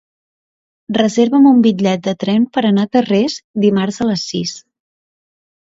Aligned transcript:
Reserva'm 0.97 1.45
un 1.49 1.59
bitllet 1.67 2.09
de 2.09 2.15
tren 2.25 2.49
per 2.57 2.65
anar 2.71 2.87
a 2.89 2.93
Tarrés 2.97 3.39
dimarts 3.67 4.03
a 4.07 4.11
les 4.11 4.27
sis. 4.33 4.59